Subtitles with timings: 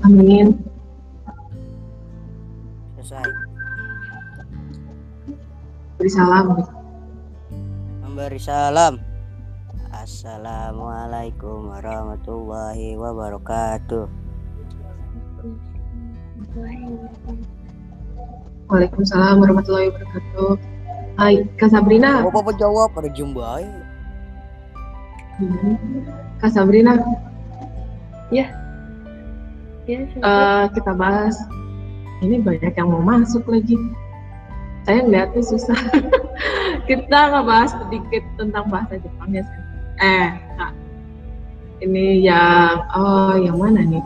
[0.00, 0.56] Amin.
[2.96, 3.30] Selesai.
[6.00, 6.46] Beri salam.
[8.02, 8.94] Memberi salam.
[9.92, 14.08] Assalamualaikum warahmatullahi wabarakatuh.
[18.70, 20.52] Waalaikumsalam warahmatullahi wabarakatuh.
[21.20, 22.24] Hai, Kak Sabrina.
[22.24, 23.68] Apa apa jawab pada jumbai.
[26.40, 26.96] Kak Sabrina,
[28.30, 28.46] Ya,
[29.90, 31.34] eh, kita bahas.
[32.20, 33.74] Ini banyak yang mau masuk lagi.
[34.86, 35.80] Saya ngeliatnya susah.
[36.88, 39.42] kita ngebahas sedikit tentang bahasa Jepang ya.
[40.00, 40.72] Eh, Kak.
[41.80, 44.04] Ini yang, oh yang mana nih?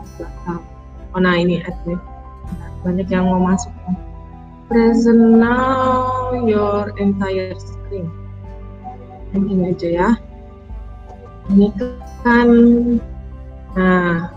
[1.11, 1.99] Oh nah ini admin.
[2.87, 3.71] Banyak yang mau masuk.
[4.71, 8.07] Present now your entire screen.
[9.35, 10.09] Ini aja ya.
[11.51, 11.67] Ini
[12.23, 12.49] kan,
[13.75, 14.31] nah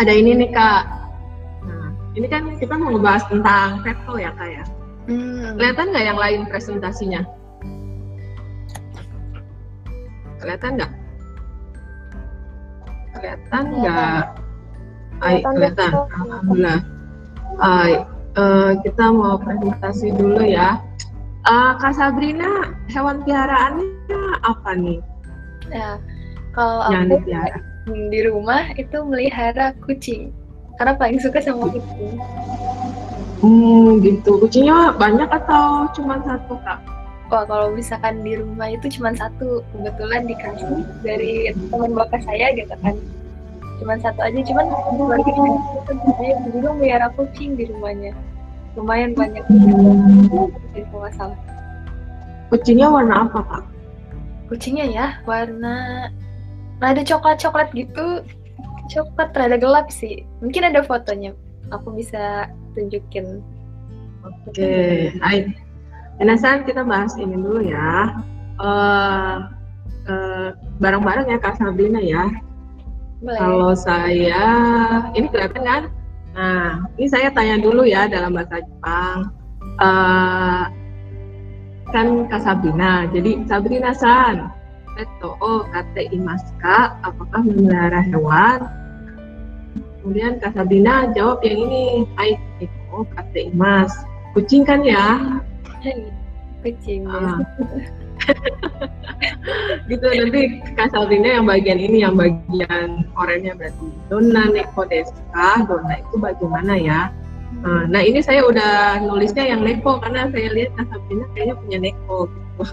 [0.00, 0.82] ada ini nih kak.
[1.68, 4.64] Nah, ini kan kita mau ngebahas tentang veto ya kak ya.
[5.10, 7.20] Hmm, Kelihatan nggak yang lain presentasinya?
[10.40, 10.92] Kelihatan nggak?
[13.18, 14.22] Kelihatan nggak?
[15.22, 15.90] Ay, kelihatan.
[15.94, 16.80] Alhamdulillah.
[17.62, 17.92] Ay,
[18.34, 20.80] eh, kita mau presentasi dulu ya.
[21.42, 24.98] Eh, Kak Sabrina, hewan peliharaannya apa nih
[25.70, 25.98] ya.
[26.54, 27.71] Kalau yang aku?
[27.86, 30.30] Di rumah itu melihara kucing.
[30.78, 32.18] Karena paling suka sama kucing.
[33.42, 34.38] Hmm, gitu.
[34.38, 36.78] Kucingnya banyak atau cuma satu kak?
[37.32, 42.76] Wah, kalau misalkan di rumah itu cuma satu, kebetulan dikasih dari teman bapak saya gitu
[42.84, 42.94] kan.
[43.82, 45.32] Cuman satu aja, cuman keluarga
[45.90, 48.14] saya juga melihara kucing di rumahnya.
[48.78, 49.42] Lumayan banyak.
[49.50, 51.38] Jadi kalau nggak salah.
[52.52, 53.64] Kucingnya warna apa kak?
[54.52, 56.08] Kucingnya ya warna
[56.82, 58.26] rada coklat-coklat gitu.
[58.90, 60.26] Coklat rada gelap sih.
[60.42, 61.32] Mungkin ada fotonya.
[61.70, 63.40] Aku bisa tunjukin.
[64.26, 65.54] Oke, baik.
[66.18, 68.12] Minasan kita bahas ini dulu ya.
[68.60, 69.36] Eh,
[70.10, 70.48] eh,
[70.82, 72.28] bareng-bareng ya Kak Sabrina ya.
[73.22, 73.38] Boleh.
[73.38, 74.44] Kalau saya,
[75.14, 75.82] ini kelihatan kan?
[76.34, 79.30] Nah, ini saya tanya dulu ya dalam bahasa Jepang.
[79.78, 80.64] Eh,
[81.92, 84.48] kan Kak Sabrina, jadi Sabrina San,
[84.92, 86.98] Peto o kate imasu ka?
[87.06, 88.60] Apakah memelihara hewan?
[90.02, 93.92] Kemudian Kak Sabrina jawab yang ini, Hai, Peto o kate imas.
[94.36, 95.38] Kucing kan ya?
[96.64, 97.06] Kucing.
[97.08, 97.38] Ah.
[99.90, 105.66] gitu nanti Kak Sabrina yang bagian ini yang bagian oranye berarti dona neko desu ka?
[105.66, 107.10] dona itu bagaimana ya
[107.62, 111.78] Nah, nah ini saya udah nulisnya yang neko karena saya lihat Kak Sabrina kayaknya punya
[111.78, 112.64] neko gitu.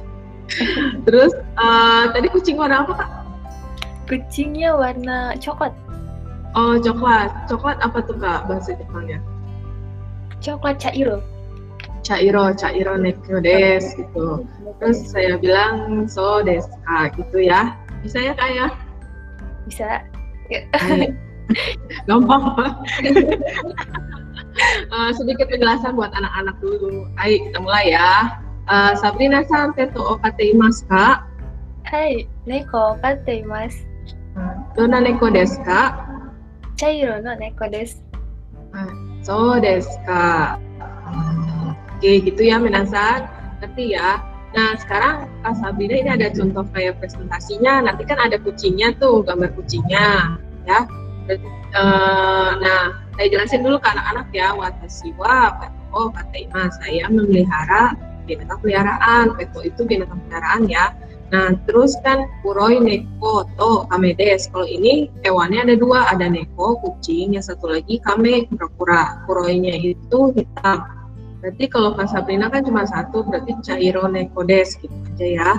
[1.05, 3.09] terus eh, tadi kucing warna apa kak?
[4.09, 5.73] Kucingnya warna coklat.
[6.57, 9.21] Oh coklat coklat apa tuh kak bahasa Jepangnya?
[10.41, 11.21] Coklat cairo.
[12.01, 14.47] Chairo Chairo neko desu gitu
[14.79, 18.67] terus saya bilang so desu ka gitu ya bisa ya kak ya?
[19.67, 19.89] Bisa.
[22.07, 22.71] Gampang Pak.
[24.69, 27.07] Eh, sedikit penjelasan buat anak-anak dulu.
[27.15, 28.43] Ayo kita mulai ya.
[28.69, 31.25] Eh, Sabrina san teto o kate imasu ka?
[31.90, 33.81] Hai, neko kate imasu.
[34.78, 35.97] Dona neko desu ka?
[36.78, 37.97] Chairo no neko desu.
[39.25, 40.62] So desu ka.
[41.97, 43.25] Oke, gitu ya minasan.
[43.57, 44.22] Ngerti ya.
[44.53, 47.90] Nah, sekarang Kak Sabrina ini ada contoh kayak presentasinya.
[47.90, 50.38] Nanti kan ada kucingnya tuh, gambar kucingnya,
[50.69, 50.86] ya.
[51.30, 54.53] Eh, nah, saya jelasin dulu ke anak-anak ya.
[54.53, 56.69] Watashi wa peto kata ima.
[56.78, 57.97] Saya memelihara
[58.29, 59.34] binatang peliharaan.
[59.34, 60.94] Peto itu binatang peliharaan ya.
[61.29, 64.50] Nah, terus kan kuroi neko to kame desu.
[64.50, 69.25] Kalau ini hewannya ada dua, ada neko kucing, yang satu lagi kame kura-kura.
[69.29, 70.85] Kuroinya itu hitam.
[71.39, 75.51] Berarti kalau Kak Sabrina kan cuma satu, berarti Cairo neko desu gitu aja ya.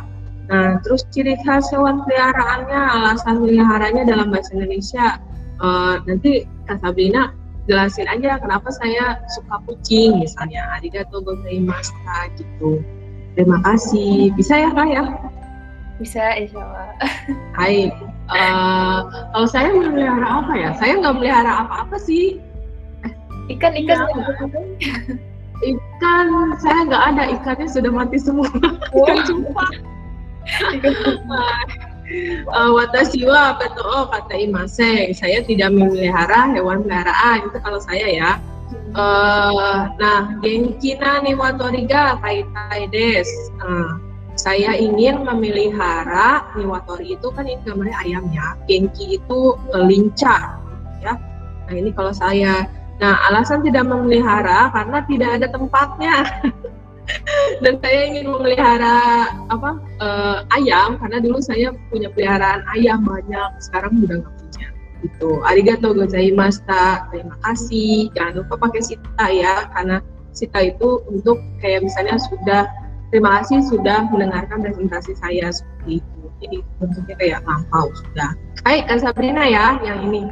[0.50, 5.22] Nah, terus ciri khas hewan peliharaannya, alasan peliharanya dalam bahasa Indonesia.
[5.60, 7.30] Eh, nanti Kak Sabrina
[7.70, 10.66] jelasin aja kenapa saya suka kucing misalnya.
[10.74, 11.94] Arigatou gozaimasu
[12.34, 12.82] gitu.
[13.38, 14.34] Terima kasih.
[14.34, 15.04] Bisa ya Kak ya?
[16.02, 16.90] Bisa insya Allah.
[17.58, 17.94] Hai.
[18.30, 18.98] Eh,
[19.30, 20.70] kalau saya memelihara apa ya?
[20.82, 22.42] Saya nggak melihara apa-apa sih.
[23.46, 24.10] Ikan-ikan.
[25.62, 26.26] Ikan,
[26.58, 27.22] saya nggak ada.
[27.38, 28.50] Ikannya sudah mati semua.
[28.98, 29.74] Ikan cupang.
[32.51, 35.15] Uh, watashi wa peto o kata imaseng.
[35.15, 37.47] Saya tidak memelihara hewan peliharaan.
[37.47, 38.30] Itu kalau saya ya.
[38.91, 43.30] Uh, nah, genki na ni watoriga kaitai des.
[43.62, 43.98] Uh,
[44.41, 49.41] saya ingin memelihara niwatori itu kan ini gambarnya ayamnya, genki itu
[49.77, 50.56] eh, lincah
[51.04, 51.13] ya.
[51.68, 52.65] Nah ini kalau saya,
[52.97, 56.16] nah alasan tidak memelihara karena tidak ada tempatnya.
[57.65, 58.98] dan saya ingin memelihara
[59.51, 64.66] apa uh, ayam karena dulu saya punya peliharaan ayam banyak sekarang udah nggak punya
[65.01, 65.30] gitu.
[65.48, 68.12] Arigato gozaimashita terima kasih.
[68.12, 70.04] Jangan lupa pakai sita ya karena
[70.36, 72.68] sita itu untuk kayak misalnya sudah
[73.10, 76.21] terima kasih sudah mendengarkan presentasi saya seperti itu.
[76.41, 78.33] Jadi bentuknya kayak lampau sudah.
[78.65, 80.28] Hai Kak Sabrina ya yang ini.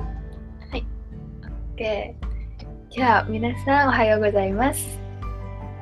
[0.73, 0.81] Hai.
[0.81, 1.77] Oke.
[1.77, 2.03] Okay.
[2.89, 5.08] ya minasan ohayou gozaimasu.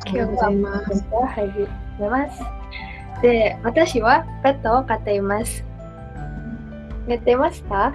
[0.07, 1.05] 今日はます。
[1.11, 1.67] を始
[1.99, 2.43] めます。
[3.21, 5.63] で、私はペットを飼っています。
[7.07, 7.93] 寝てますか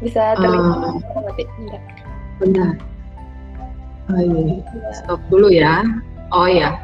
[0.00, 1.44] Bisa terlihat mati?
[1.60, 1.82] Enggak.
[2.40, 2.72] Benar.
[4.10, 4.40] Oh, iya.
[4.64, 4.90] Iya.
[4.96, 5.84] Stop dulu ya.
[6.32, 6.80] Oh ya.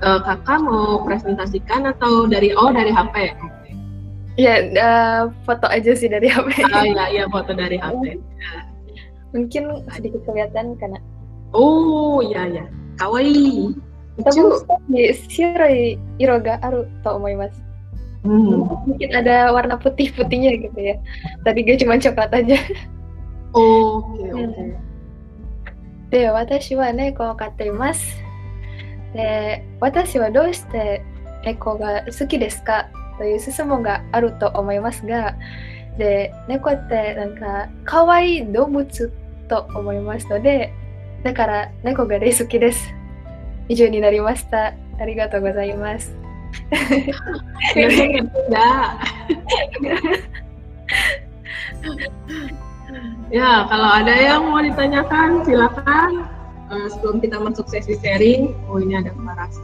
[0.00, 3.36] Eh, kakak mau presentasikan atau dari oh dari HP?
[3.36, 3.70] Oke.
[4.34, 6.66] Ya, eh, foto aja sih dari HP.
[6.72, 8.18] Oh iya iya foto dari HP.
[9.36, 10.98] Mungkin sedikit kelihatan karena
[11.53, 12.63] Oh iya iya.
[12.97, 13.73] Kawaii.
[14.19, 14.65] 多 Lucu.
[14.67, 17.69] 分に白い色があると思います。
[18.23, 18.67] Hmm.
[18.83, 20.95] Mungkin ada warna putih-putihnya gitu ya.
[21.47, 22.59] Tadi gue cuma coklat aja.
[23.55, 24.75] Oke oke.
[26.11, 28.17] で、私は猫を飼っています。
[29.13, 31.01] で、私はどうして
[31.45, 35.35] 猫が好きですかという質問があると思いますが、
[35.97, 39.11] で、猫ってなんか可愛い動物
[39.47, 40.73] と思いますので、
[41.22, 42.94] だから猫が大好きです。
[43.68, 44.74] 以上になりました。
[45.00, 46.14] ありがとうございます。
[47.74, 48.88] Ini enggak.
[53.32, 56.28] Ya, kalau ada yang mau ditanyakan, silakan.
[56.70, 59.56] Eh, sebelum kita masuk sesi sharing, oh ini ada Faras.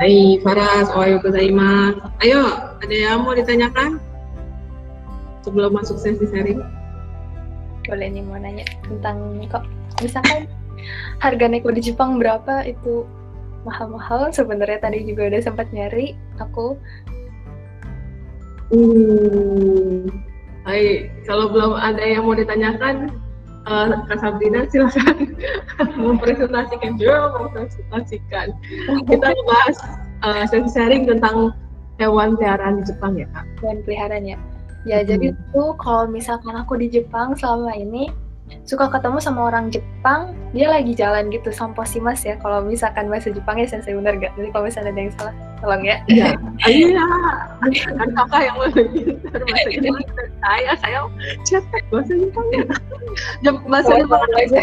[0.00, 2.02] Hai Faras, ohayo gozaimasu.
[2.24, 2.42] Ayo,
[2.80, 4.00] ada yang mau ditanyakan?
[5.44, 6.62] Sebelum masuk sesi sharing.
[7.84, 9.64] Boleh nih mau nanya tentang kok
[10.01, 10.49] misalkan
[11.19, 13.05] harga neko di Jepang berapa itu
[13.63, 16.75] mahal-mahal sebenarnya tadi juga udah sempat nyari aku
[18.73, 20.09] Hmm.
[20.65, 23.11] Hai, kalau belum ada yang mau ditanyakan,
[23.69, 25.35] eh, Kak Sabrina silakan
[26.09, 28.49] mempresentasikan juga mempresentasikan.
[29.05, 29.77] Kita membahas
[30.25, 31.53] eh, sesi sharing tentang
[32.01, 33.45] hewan peliharaan di Jepang ya Kak.
[33.61, 34.37] hewan peliharaan ya.
[34.89, 35.07] Ya Hmm.
[35.11, 38.09] jadi tuh kalau misalkan aku di Jepang selama ini
[38.63, 42.39] suka ketemu sama orang Jepang, dia lagi jalan gitu samposimas ya.
[42.39, 44.31] Kalau misalkan bahasa Jepangnya sensei bener gak?
[44.39, 45.97] Jadi kalau misalnya ada yang salah, tolong ya.
[46.07, 46.27] Iya,
[46.67, 47.07] iya.
[47.59, 48.87] Kan kakak yang lebih
[49.31, 50.05] bahasa Jepang
[50.43, 50.99] saya, saya
[51.43, 52.65] cetek bahasa Jepang ya.
[53.43, 54.61] Jep- Bahasa Jepang aja.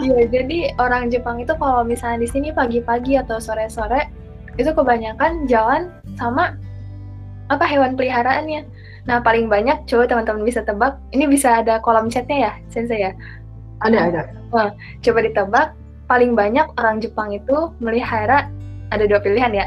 [0.00, 4.08] Iya, jadi orang Jepang itu kalau misalnya di sini pagi-pagi atau sore-sore
[4.56, 6.56] itu kebanyakan jalan sama
[7.52, 8.64] apa hewan peliharaannya.
[9.04, 10.96] Nah, paling banyak coba teman-teman bisa tebak.
[11.12, 13.12] Ini bisa ada kolom chatnya ya, Sensei ya.
[13.84, 14.22] ada ada.
[15.04, 15.76] Coba ditebak,
[16.08, 18.48] paling banyak orang Jepang itu melihara
[18.88, 19.66] ada dua pilihan ya.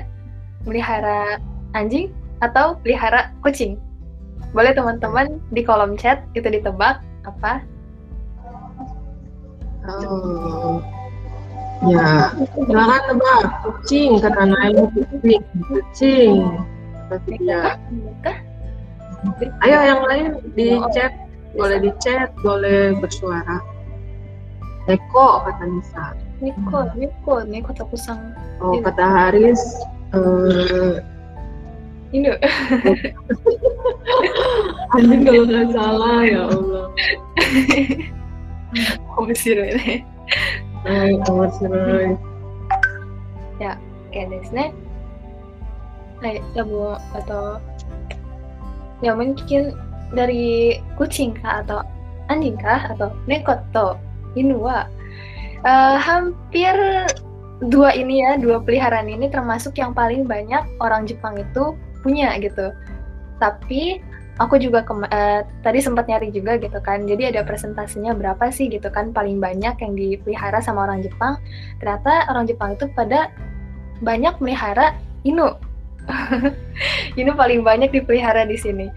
[0.65, 1.37] Melihara
[1.77, 2.09] anjing
[2.41, 3.77] atau pelihara kucing.
[4.57, 7.61] Boleh teman-teman di kolom chat itu ditebak apa?
[9.85, 10.81] Oh.
[11.85, 13.41] Ya, silakan tebak.
[13.61, 15.41] Kucing kata Nail kucing.
[15.69, 16.33] Kucing.
[17.05, 17.77] Tapi ya.
[18.25, 18.46] Kah?
[19.65, 21.13] Ayo yang lain di chat,
[21.57, 23.59] boleh di chat, boleh bersuara.
[24.87, 26.05] Neko kata Nisa.
[26.37, 28.31] Niko, Niko, Niko Takusang.
[28.61, 29.59] Oh kata Haris.
[30.15, 31.01] Eh,
[32.15, 32.31] Ini
[34.95, 36.87] anjing kalau nggak salah ya Allah.
[39.27, 39.93] menyesal ini.
[40.87, 42.15] Hai, Omar Sirai.
[44.07, 44.65] Oke, desu ne.
[46.23, 47.59] Hai, ya bu atau
[49.03, 49.75] ya mungkin
[50.15, 51.83] dari kucing kah atau
[52.31, 53.99] anjing kah atau neko atau
[54.35, 54.87] inu wa
[55.65, 56.73] eh, hampir
[57.65, 61.73] dua ini ya dua peliharaan ini termasuk yang paling banyak orang Jepang itu
[62.05, 62.69] punya gitu.
[63.41, 64.01] Tapi
[64.37, 67.09] aku juga kema- eh, tadi sempat nyari juga gitu kan.
[67.09, 71.41] Jadi ada presentasinya berapa sih gitu kan paling banyak yang dipelihara sama orang Jepang.
[71.81, 73.33] Ternyata orang Jepang itu pada
[74.05, 74.93] banyak melihara
[75.25, 75.57] inu
[77.19, 78.87] Inu paling banyak dipelihara di sini.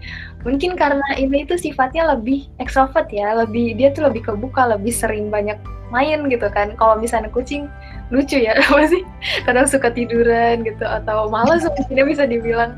[0.47, 5.27] Mungkin karena ini itu sifatnya lebih ekstrovert ya, lebih dia tuh lebih kebuka, lebih sering
[5.29, 5.59] banyak
[5.91, 6.73] main gitu kan.
[6.79, 7.67] Kalau misalnya kucing
[8.09, 9.03] lucu ya, apa sih?
[9.43, 12.73] Kadang suka tiduran gitu atau malas mungkin bisa dibilang.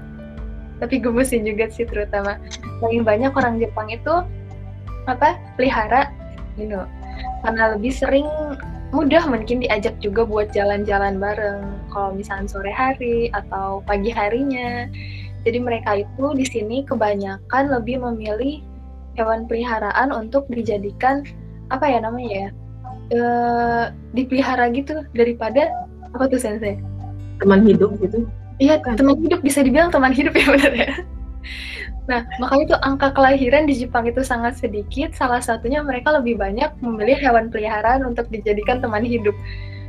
[0.81, 2.35] Tapi gemesin juga sih terutama.
[2.83, 4.25] Paling banyak orang Jepang itu
[5.07, 5.37] apa?
[5.55, 6.09] Pelihara
[6.57, 6.83] Inu.
[7.45, 8.25] Karena lebih sering
[8.93, 14.85] mudah mungkin diajak juga buat jalan-jalan bareng kalau misalnya sore hari atau pagi harinya.
[15.43, 18.63] Jadi mereka itu di sini kebanyakan lebih memilih
[19.17, 21.25] hewan peliharaan untuk dijadikan
[21.73, 22.47] apa ya namanya ya?
[23.11, 23.19] E,
[24.15, 25.73] dipelihara gitu daripada
[26.13, 26.79] apa tuh sensei?
[27.41, 28.29] Teman hidup gitu.
[28.61, 30.91] Iya, teman hidup bisa dibilang teman hidup ya benar ya.
[32.03, 35.15] Nah, makanya tuh angka kelahiran di Jepang itu sangat sedikit.
[35.15, 39.35] Salah satunya mereka lebih banyak memilih hewan peliharaan untuk dijadikan teman hidup.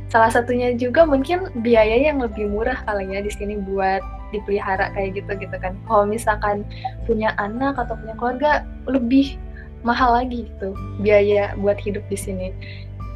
[0.07, 3.99] Salah satunya juga mungkin biaya yang lebih murah kali ya di sini buat
[4.31, 5.75] dipelihara kayak gitu gitu kan.
[5.91, 6.63] Kalau misalkan
[7.03, 8.51] punya anak atau punya keluarga
[8.87, 9.35] lebih
[9.83, 10.71] mahal lagi gitu
[11.03, 12.55] biaya buat hidup di sini.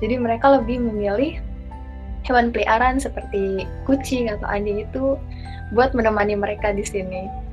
[0.03, 1.39] Jadi mereka lebih memilih
[2.27, 5.15] hewan peliharaan seperti kucing atau anjing itu
[5.71, 7.48] buat menemani mereka di sini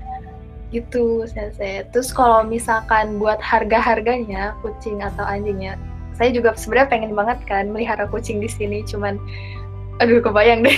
[0.77, 5.81] gitu sensei terus kalau misalkan buat harga-harganya kucing atau anjingnya
[6.17, 9.21] saya juga sebenarnya pengen banget kan melihara kucing di sini cuman
[10.01, 10.77] aduh kebayang deh.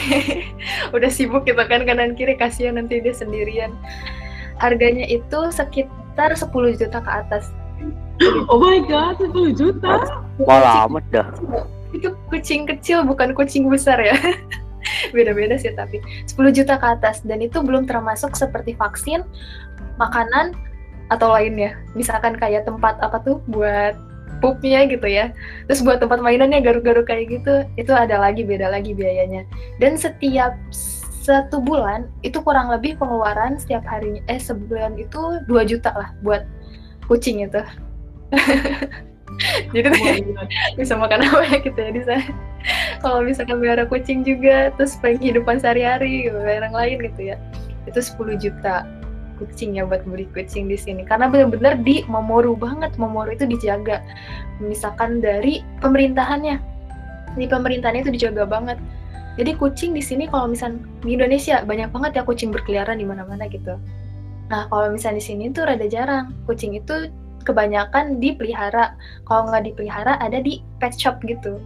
[0.97, 3.75] Udah sibuk gitu kan kanan kiri kasihan nanti dia sendirian.
[4.59, 7.51] Harganya itu sekitar 10 juta ke atas.
[8.51, 10.03] Oh my god 10 juta?
[10.43, 11.29] Malah amat dah.
[11.95, 14.15] Itu kucing kecil bukan kucing besar ya.
[15.15, 17.23] Beda-beda sih tapi 10 juta ke atas.
[17.23, 19.23] Dan itu belum termasuk seperti vaksin
[19.99, 20.55] makanan
[21.13, 21.77] atau lainnya.
[21.93, 23.99] Misalkan kayak tempat apa tuh buat
[24.39, 25.35] pupnya gitu ya.
[25.67, 29.45] Terus buat tempat mainannya garuk-garuk kayak gitu itu ada lagi beda lagi biayanya.
[29.83, 30.55] Dan setiap
[31.29, 36.49] satu bulan itu kurang lebih pengeluaran setiap harinya eh sebulan itu 2 juta lah buat
[37.11, 37.61] kucing itu.
[39.71, 40.35] Jadi oh
[40.75, 42.27] bisa makan apa ya gitu ya di sana
[42.99, 47.37] kalau misalkan melihara kucing juga terus penghidupan sehari-hari gitu, yang lain gitu ya.
[47.87, 48.85] Itu 10 juta
[49.39, 51.07] kucing ya buat beli kucing di sini.
[51.07, 52.99] Karena benar-benar di Momoru banget.
[52.99, 54.03] Momoru itu dijaga.
[54.59, 56.59] Misalkan dari pemerintahannya.
[57.39, 58.77] Di pemerintahannya itu dijaga banget.
[59.39, 63.47] Jadi kucing di sini kalau misal di Indonesia banyak banget ya kucing berkeliaran di mana-mana
[63.47, 63.79] gitu.
[64.51, 66.35] Nah kalau misalnya di sini tuh rada jarang.
[66.51, 67.07] Kucing itu
[67.47, 68.99] kebanyakan dipelihara.
[69.25, 71.63] Kalau nggak dipelihara ada di pet shop gitu.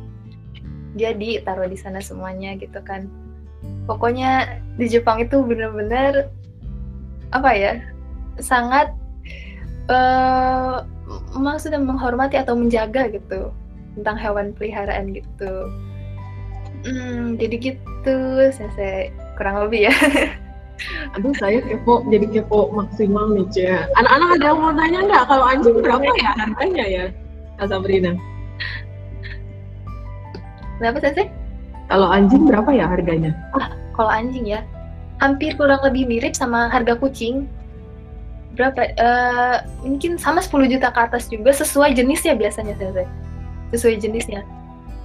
[1.01, 3.09] Jadi taruh di sana semuanya gitu kan.
[3.89, 6.29] Pokoknya di Jepang itu bener-bener
[7.33, 7.73] apa ya
[8.41, 8.93] sangat
[9.89, 10.85] uh,
[11.37, 13.53] maksudnya menghormati atau menjaga gitu
[13.99, 15.53] tentang hewan peliharaan gitu.
[16.83, 18.17] Hmm, jadi gitu
[18.57, 19.95] saya kurang lebih ya.
[21.15, 23.79] Aduh saya kepo jadi kepo maksimal nih Cia.
[24.01, 27.05] Anak-anak ada yang mau tanya nggak kalau anjing berapa ya harganya ya
[27.61, 28.13] Kak Sabrina?
[30.81, 31.29] Kenapa sih?
[31.87, 33.31] Kalau anjing berapa ya harganya?
[33.55, 34.67] Ah, kalau anjing ya,
[35.23, 37.47] hampir kurang lebih mirip sama harga kucing.
[38.59, 38.91] Berapa?
[38.99, 43.07] Uh, mungkin sama 10 juta ke atas juga sesuai jenisnya biasanya saya
[43.71, 44.43] sesuai jenisnya.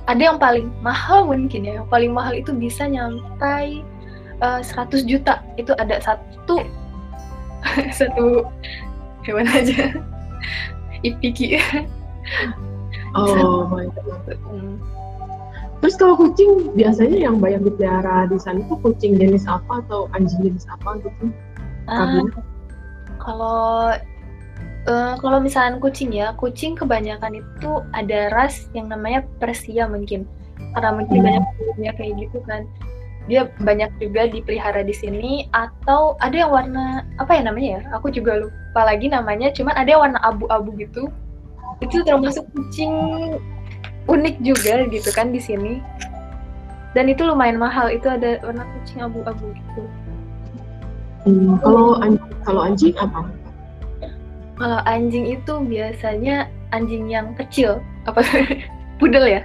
[0.09, 3.85] Ada yang paling mahal mungkin ya yang paling mahal itu bisa nyampai
[4.41, 5.45] uh, eh, 100 juta.
[5.55, 6.65] Itu ada satu
[8.01, 8.49] satu
[9.23, 9.93] hewan aja.
[11.07, 11.61] Ipiki.
[13.15, 14.35] Oh my god.
[14.49, 14.96] Hmm.
[15.77, 20.41] Terus kalau kucing biasanya yang banyak dipelihara di sana itu kucing jenis apa atau anjing
[20.41, 21.29] jenis apa gitu?
[21.87, 22.25] Uh,
[23.21, 23.93] kalau
[24.89, 30.25] uh, kalau misalnya kucing ya, kucing kebanyakan itu ada ras yang namanya Persia mungkin.
[30.73, 31.25] Karena mungkin hmm.
[31.29, 31.43] banyak
[31.77, 32.65] punya kayak gitu kan.
[33.27, 37.81] Dia banyak juga dipelihara di sini atau ada yang warna apa ya namanya ya?
[37.99, 41.11] Aku juga lupa lagi namanya, cuman ada yang warna abu-abu gitu.
[41.85, 42.89] Itu termasuk kucing
[44.07, 45.83] unik juga gitu kan di sini.
[46.95, 47.91] Dan itu lumayan mahal.
[47.91, 49.83] Itu ada warna kucing abu-abu gitu.
[51.27, 53.21] Hmm, kalau anjing kalau anjing apa?
[54.57, 57.83] Kalau anjing itu biasanya anjing yang kecil.
[58.07, 58.23] Apa?
[58.99, 59.41] Pudel ya?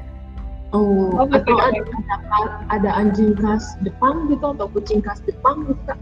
[0.73, 5.77] Oh, oh atau ada, ada, ada anjing khas Jepang gitu atau kucing khas Jepang gitu
[5.85, 6.01] kak?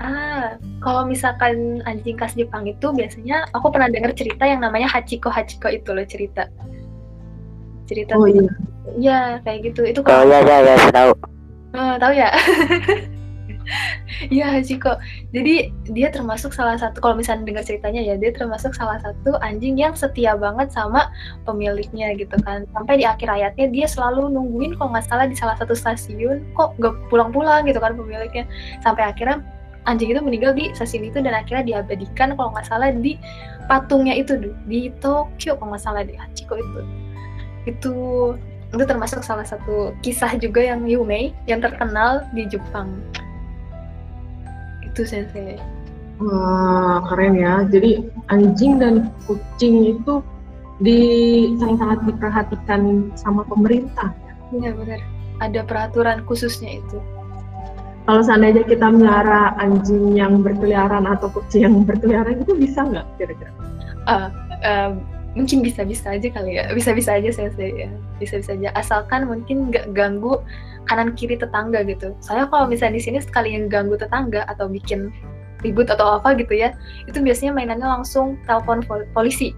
[0.00, 5.32] Ah, kalau misalkan anjing khas Jepang itu biasanya aku pernah dengar cerita yang namanya Hachiko
[5.32, 6.52] Hachiko itu loh cerita
[7.90, 8.46] cerita oh, iya.
[8.94, 11.10] ya kayak gitu itu kalau oh, ya ya ya tahu
[11.74, 12.30] uh, tahu ya
[14.28, 14.98] Iya kok
[15.32, 19.78] Jadi dia termasuk salah satu kalau misalnya dengar ceritanya ya dia termasuk salah satu anjing
[19.80, 21.08] yang setia banget sama
[21.48, 22.68] pemiliknya gitu kan.
[22.76, 26.76] Sampai di akhir hayatnya dia selalu nungguin kalau nggak salah di salah satu stasiun kok
[26.76, 28.44] nggak pulang-pulang gitu kan pemiliknya.
[28.84, 29.40] Sampai akhirnya
[29.88, 33.16] anjing itu meninggal di stasiun itu dan akhirnya diabadikan kalau nggak salah di
[33.70, 34.36] patungnya itu
[34.68, 36.80] di Tokyo kalau nggak salah di Hachiko itu
[37.68, 37.94] itu
[38.70, 43.02] itu termasuk salah satu kisah juga yang Yume yang terkenal di Jepang.
[44.86, 45.58] Itu sensei
[46.20, 47.64] wah keren ya.
[47.66, 50.20] Jadi anjing dan kucing itu
[50.80, 51.00] di
[51.60, 52.80] sangat-sangat diperhatikan
[53.16, 54.12] sama pemerintah.
[54.52, 55.00] Benar-benar
[55.40, 56.98] ada peraturan khususnya itu.
[58.08, 63.52] Kalau seandainya kita melihara anjing yang berkeliaran atau kucing yang berkeliaran itu bisa nggak kira-kira?
[64.08, 64.28] Eh,
[65.38, 66.70] mungkin bisa-bisa aja kali ya.
[66.74, 67.88] Bisa-bisa aja saya saya ya.
[68.18, 68.68] bisa-bisa aja.
[68.74, 70.42] Asalkan mungkin nggak ganggu
[70.90, 72.16] kanan kiri tetangga gitu.
[72.18, 75.14] Saya kalau misalnya di sini sekali yang ganggu tetangga atau bikin
[75.60, 76.72] ribut atau apa gitu ya
[77.04, 79.54] itu biasanya mainannya langsung telepon pol- polisi.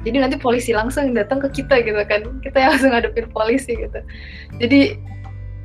[0.00, 2.40] Jadi nanti polisi langsung datang ke kita gitu kan.
[2.40, 4.00] Kita yang langsung ngadepin polisi gitu.
[4.56, 4.96] Jadi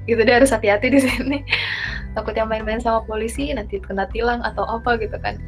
[0.06, 1.40] gitu dia harus hati-hati di sini.
[2.16, 5.40] Takutnya main-main sama polisi nanti kena tilang atau apa gitu kan.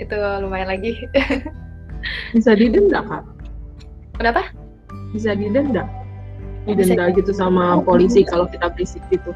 [0.00, 0.96] Itu lumayan lagi.
[2.32, 3.39] Bisa didenda kak?
[4.20, 4.52] Kenapa
[5.16, 5.88] Bisa didenda?
[6.68, 9.32] Didenda gitu sama polisi kalau kita berisik gitu.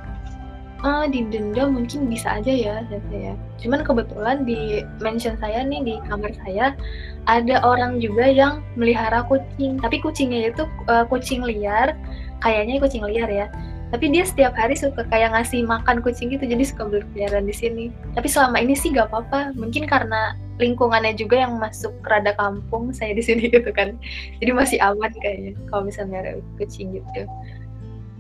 [0.85, 3.33] Ah, didenda mungkin bisa aja ya, saya.
[3.57, 6.77] Cuman kebetulan di mention saya nih di kamar saya
[7.25, 9.81] ada orang juga yang melihara kucing.
[9.81, 11.97] Tapi kucingnya itu eh, kucing liar,
[12.45, 13.49] kayaknya kucing liar ya.
[13.91, 17.85] Tapi dia setiap hari suka kayak ngasih makan kucing gitu, jadi suka berkeliaran di sini.
[18.13, 19.57] Tapi selama ini sih gak apa-apa.
[19.57, 23.99] Mungkin karena lingkungannya juga yang masuk rada kampung saya di sini gitu kan.
[24.39, 27.23] Jadi masih aman kayaknya kalau misalnya ada kucing gitu.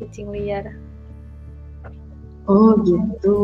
[0.02, 0.74] Kucing liar.
[2.44, 3.36] Oh gitu.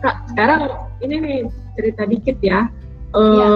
[0.00, 0.72] Kak, sekarang
[1.04, 1.38] ini nih
[1.76, 2.70] cerita dikit ya.
[3.12, 3.48] Eh Iya.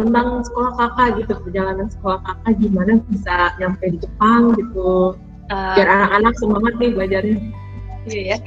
[0.00, 5.12] tentang sekolah kakak gitu, perjalanan sekolah kakak gimana bisa nyampe di Jepang gitu.
[5.52, 7.36] Ah, Biar anak-anak semangat nih belajarnya.
[8.08, 8.38] Iya ya.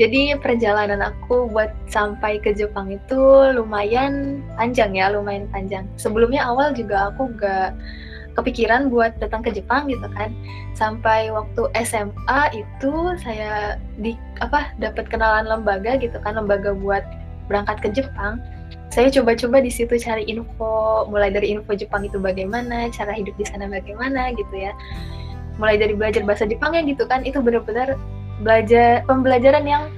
[0.00, 3.20] Jadi perjalanan aku buat sampai ke Jepang itu
[3.52, 5.84] lumayan panjang ya, lumayan panjang.
[6.00, 7.76] Sebelumnya awal juga aku gak
[8.32, 10.32] kepikiran buat datang ke Jepang gitu kan.
[10.72, 17.04] Sampai waktu SMA itu saya di apa dapat kenalan lembaga gitu kan, lembaga buat
[17.52, 18.40] berangkat ke Jepang.
[18.92, 23.44] Saya coba-coba di situ cari info, mulai dari info Jepang itu bagaimana, cara hidup di
[23.44, 24.72] sana bagaimana gitu ya.
[25.60, 27.96] Mulai dari belajar bahasa Jepangnya gitu kan, itu benar-benar
[28.42, 29.88] belajar pembelajaran yang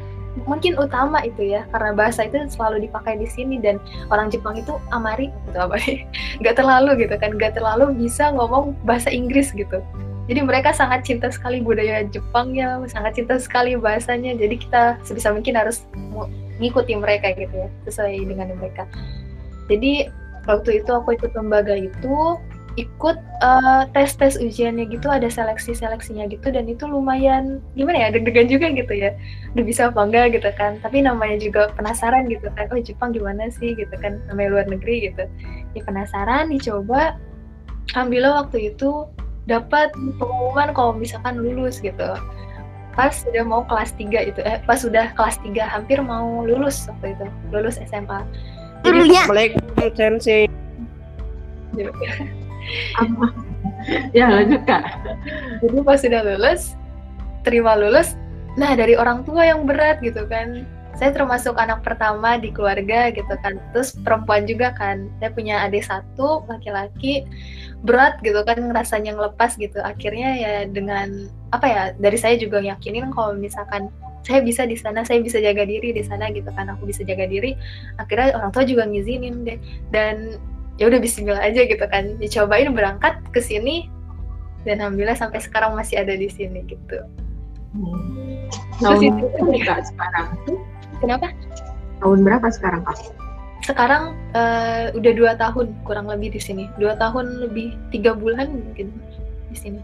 [0.45, 3.79] mungkin utama itu ya karena bahasa itu selalu dipakai di sini dan
[4.11, 5.79] orang Jepang itu amari gitu apa
[6.43, 9.79] nggak terlalu gitu kan nggak terlalu bisa ngomong bahasa Inggris gitu.
[10.25, 14.33] Jadi mereka sangat cinta sekali budaya Jepangnya sangat cinta sekali bahasanya.
[14.33, 15.85] Jadi kita sebisa mungkin harus
[16.57, 18.89] ngikuti mereka gitu ya sesuai dengan mereka.
[19.69, 20.09] Jadi
[20.49, 22.41] waktu itu aku ikut lembaga itu
[22.75, 28.67] ikut eh, tes-tes ujiannya gitu ada seleksi-seleksinya gitu dan itu lumayan gimana ya deg-degan juga
[28.75, 29.15] gitu ya.
[29.55, 30.83] Udah bisa apa enggak gitu kan.
[30.83, 32.67] Tapi namanya juga penasaran gitu kan.
[32.75, 35.25] Oh Jepang gimana sih gitu kan namanya luar negeri gitu.
[35.79, 37.15] Ya penasaran dicoba.
[37.95, 39.07] Alhamdulillah waktu itu
[39.45, 42.17] dapat pengumuman kalau misalkan lulus gitu.
[42.95, 47.19] Pas sudah mau kelas 3 itu eh pas sudah kelas 3 hampir mau lulus waktu
[47.19, 48.23] itu lulus SMA
[48.85, 50.45] jadi Assalamualaikum Sensei.
[54.17, 54.85] Ya lanjut kak.
[55.61, 56.73] jadi pas sudah lulus
[57.45, 58.17] terima lulus
[58.55, 60.65] nah dari orang tua yang berat gitu kan.
[60.95, 63.59] Saya termasuk anak pertama di keluarga gitu kan.
[63.75, 65.11] Terus perempuan juga kan.
[65.19, 67.27] Saya punya adik satu laki-laki
[67.83, 69.83] berat gitu kan ngerasanya ngelepas gitu.
[69.83, 73.91] Akhirnya ya dengan apa ya dari saya juga yakinin kalau misalkan
[74.23, 76.71] saya bisa di sana saya bisa jaga diri di sana gitu kan.
[76.79, 77.59] Aku bisa jaga diri.
[77.99, 79.59] Akhirnya orang tua juga ngizinin deh.
[79.91, 80.39] Dan
[80.77, 83.87] ya udah Bismillah aja gitu kan dicobain berangkat ke sini
[84.65, 86.99] dan alhamdulillah sampai sekarang masih ada di sini gitu
[88.79, 90.27] Tahun Terus berapa sekarang?
[91.03, 91.27] kenapa
[91.99, 92.99] Tahun berapa sekarang kak?
[93.65, 98.93] sekarang eh, udah dua tahun kurang lebih di sini dua tahun lebih tiga bulan mungkin
[99.49, 99.81] di sini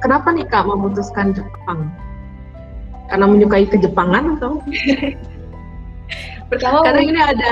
[0.00, 1.92] Kenapa nih kak memutuskan Jepang?
[3.12, 4.60] Karena menyukai kejepangan atau?
[6.48, 7.50] pertama Karena ini ada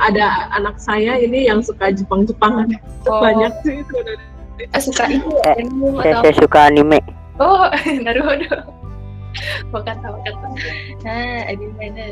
[0.00, 2.66] ada anak saya ini yang suka Jepang-Jepangan
[3.06, 3.20] Oh.
[3.24, 3.94] banyak sih itu.
[4.58, 6.98] eh, suka itu Eh, anime Saya, saya suka anime.
[7.38, 7.66] oh
[8.04, 8.58] Naruto
[9.70, 10.46] Wakata Wakata
[11.02, 12.10] nah anime nah.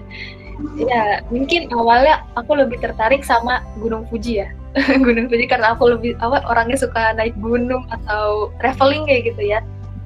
[0.75, 4.49] ya mungkin awalnya aku lebih tertarik sama Gunung Fuji ya
[5.07, 9.59] Gunung Fuji karena aku lebih awal orangnya suka naik gunung atau traveling kayak gitu ya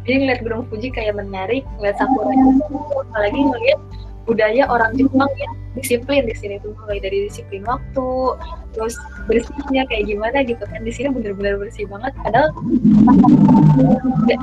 [0.05, 2.31] jadi ngeliat Gunung Fuji kayak menarik ngeliat sakura
[3.03, 3.81] apalagi ngeliat
[4.27, 8.11] budaya orang Jepang yang disiplin di sini tuh mulai dari disiplin waktu
[8.75, 8.99] terus
[9.31, 10.83] bersihnya kayak gimana gitu kan.
[10.83, 12.51] Di sini bener-bener bersih banget padahal
[14.27, 14.37] ya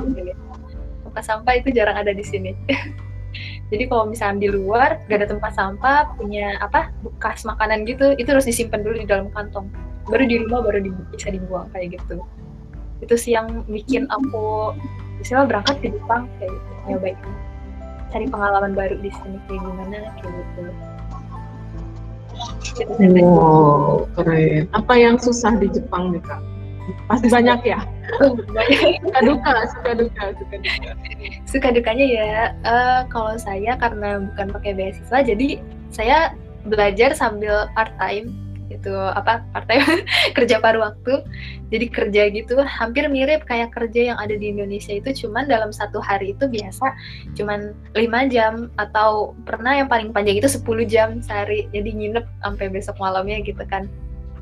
[1.04, 2.56] tempat sampah itu jarang ada di sini.
[3.72, 8.28] Jadi kalau misalnya di luar gak ada tempat sampah punya apa bekas makanan gitu itu
[8.30, 9.68] harus disimpan dulu di dalam kantong.
[10.08, 12.22] Baru di rumah baru di- bisa dibuang kayak gitu.
[13.02, 14.72] Itu sih yang bikin aku
[15.18, 17.16] misalnya berangkat ke Jepang kayak gitu nyobain
[18.14, 20.62] cari pengalaman baru di sini kayak gimana kayak gitu.
[23.26, 24.70] Wow, keren.
[24.70, 26.38] Apa yang susah di Jepang nih kak?
[27.10, 27.82] Pasti banyak ya.
[28.22, 29.02] Oh, banyak.
[29.02, 30.90] Suka duka, suka duka, suka duka.
[31.48, 32.26] suka dukanya ya
[32.66, 35.62] eh, kalau saya karena bukan pakai beasiswa jadi
[35.94, 36.34] saya
[36.68, 38.43] belajar sambil part time
[38.74, 40.04] itu apa part time
[40.36, 41.22] kerja paruh waktu.
[41.70, 45.98] Jadi kerja gitu hampir mirip kayak kerja yang ada di Indonesia itu cuman dalam satu
[45.98, 46.86] hari itu biasa
[47.38, 51.70] cuman lima jam atau pernah yang paling panjang itu 10 jam sehari.
[51.70, 53.86] Jadi nginep sampai besok malamnya gitu kan.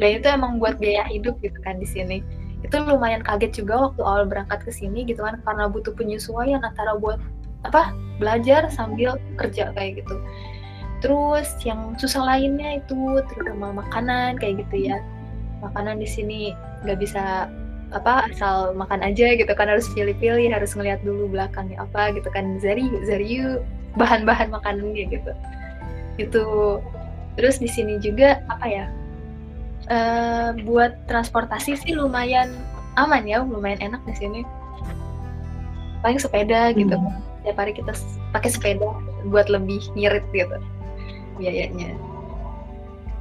[0.01, 2.25] Dan itu emang buat biaya hidup gitu kan di sini.
[2.65, 6.95] Itu lumayan kaget juga waktu awal berangkat ke sini gitu kan karena butuh penyesuaian antara
[6.97, 7.19] buat
[7.63, 10.19] apa belajar sambil kerja kayak gitu
[11.03, 15.03] terus yang susah lainnya itu terutama makanan kayak gitu ya.
[15.61, 16.41] Makanan di sini
[16.87, 17.51] nggak bisa
[17.93, 22.57] apa asal makan aja gitu kan harus pilih-pilih harus ngeliat dulu belakangnya apa gitu kan.
[22.63, 23.43] Zari zari
[23.99, 25.33] bahan-bahan makanannya gitu.
[26.23, 26.45] Itu
[27.35, 28.87] terus di sini juga apa ya
[29.91, 32.55] eh, buat transportasi sih lumayan
[32.95, 34.41] aman ya lumayan enak di sini.
[36.07, 36.95] Paling sepeda gitu.
[36.95, 37.21] Hmm.
[37.43, 37.91] tiap hari kita
[38.31, 38.87] pakai sepeda
[39.27, 40.63] buat lebih ngirit gitu
[41.39, 41.95] biayanya.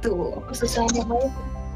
[0.02, 1.32] Tuh kesusahannya banyak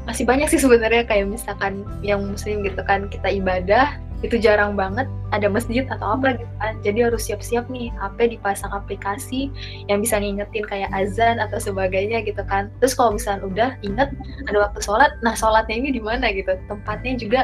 [0.07, 5.05] masih banyak sih sebenarnya kayak misalkan yang muslim gitu kan kita ibadah itu jarang banget
[5.29, 6.73] ada masjid atau apa gitu kan.
[6.81, 9.53] Jadi harus siap-siap nih HP dipasang aplikasi
[9.85, 12.73] yang bisa ngingetin kayak azan atau sebagainya gitu kan.
[12.81, 14.09] Terus kalau misalnya udah inget
[14.49, 16.57] ada waktu sholat nah sholatnya ini di mana gitu?
[16.65, 17.41] Tempatnya juga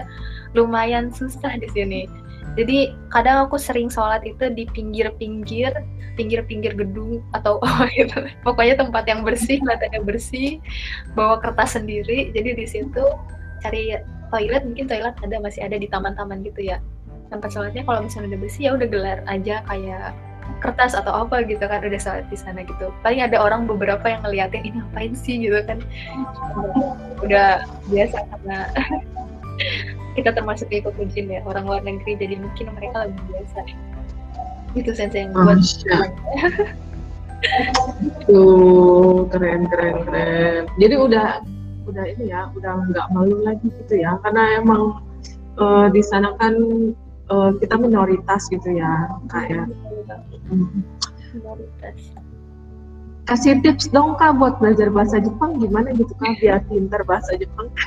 [0.58, 2.10] lumayan susah di sini
[2.54, 5.74] jadi kadang aku sering sholat itu di pinggir-pinggir
[6.14, 8.30] pinggir-pinggir gedung atau apa gitu.
[8.46, 10.62] Pokoknya tempat yang bersih lantainya bersih
[11.18, 12.30] bawa kertas sendiri.
[12.32, 13.04] Jadi di situ
[13.66, 13.98] cari
[14.30, 16.78] toilet mungkin toilet ada masih ada di taman-taman gitu ya.
[17.34, 20.14] Tempat sholatnya kalau misalnya udah bersih ya udah gelar aja kayak
[20.60, 22.94] kertas atau apa gitu kan udah sholat di sana gitu.
[23.02, 25.42] Paling ada orang beberapa yang ngeliatin ini ngapain sih?
[25.42, 25.82] gitu kan.
[27.26, 28.70] Udah biasa karena
[30.14, 33.60] kita termasuk ikut ujian ya orang luar negeri jadi mungkin mereka lebih biasa
[34.74, 35.62] itu sensei yang buat.
[38.26, 40.64] Tuh, keren, keren, keren.
[40.80, 41.44] Jadi udah,
[41.86, 45.04] udah ini ya, udah nggak malu lagi gitu ya, karena emang
[45.60, 46.56] eh, di sana kan
[47.30, 49.70] eh, kita minoritas gitu ya, kayak.
[50.50, 50.82] hmm.
[51.36, 52.23] minoritas
[53.24, 55.56] Kasih tips dong kak buat belajar bahasa Jepang.
[55.60, 57.72] Gimana gitu kak biar pintar bahasa Jepang.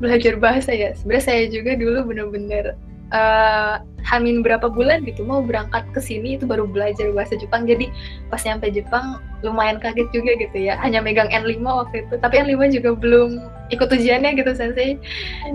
[0.00, 0.94] belajar bahasa ya.
[0.94, 2.78] Sebenarnya saya juga dulu bener-bener
[3.10, 7.66] eh, hamin berapa bulan gitu mau berangkat ke sini itu baru belajar bahasa Jepang.
[7.66, 7.90] Jadi
[8.30, 10.78] pas nyampe Jepang lumayan kaget juga gitu ya.
[10.78, 12.14] Hanya megang N5 waktu itu.
[12.22, 13.42] Tapi N5 juga belum
[13.74, 14.94] ikut ujiannya gitu sensei.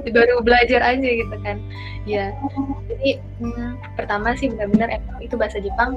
[0.03, 1.63] Baru belajar aja gitu kan.
[2.03, 2.35] Ya.
[2.91, 5.95] Jadi hmm, pertama sih benar-benar itu bahasa Jepang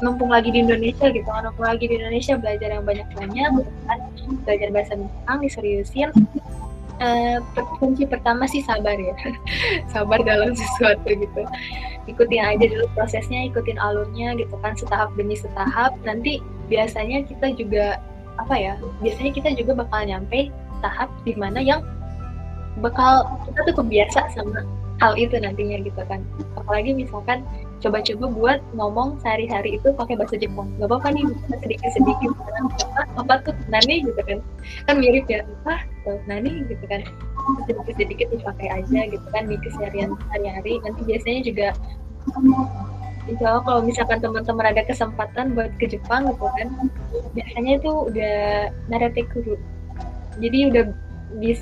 [0.00, 1.26] numpung lagi di Indonesia gitu.
[1.26, 3.50] Kan numpung lagi di Indonesia belajar yang banyak-banyak
[4.44, 6.10] belajar bahasa Jepang diseriusin.
[7.52, 9.12] Per- kunci pertama sih sabar ya.
[9.92, 11.42] Sabar dalam sesuatu gitu.
[12.08, 15.92] Ikutin aja dulu prosesnya ikutin alurnya gitu kan setahap demi setahap.
[16.08, 16.40] Nanti
[16.72, 18.00] biasanya kita juga
[18.36, 20.52] apa ya biasanya kita juga bakal nyampe
[20.84, 21.80] tahap di mana yang
[22.84, 24.64] bakal kita tuh kebiasa sama
[25.00, 26.24] hal itu nantinya gitu kan.
[26.56, 27.44] Apalagi misalkan
[27.84, 30.68] coba-coba buat ngomong sehari-hari itu pakai bahasa Jepang.
[30.80, 31.24] Gak apa-apa nih
[31.60, 34.38] sedikit-sedikit apa, apa tuh nani gitu kan.
[34.88, 37.04] Kan mirip ya apa tuh nani gitu kan.
[37.68, 40.80] Sedikit-sedikit dipakai aja gitu kan di keseharian sehari-hari.
[40.82, 41.68] Nanti biasanya juga
[43.26, 46.68] Insya Allah kalau misalkan teman-teman ada kesempatan buat ke Jepang gitu kan
[47.34, 48.38] biasanya itu udah
[48.86, 49.58] narate kuru
[50.38, 50.84] jadi udah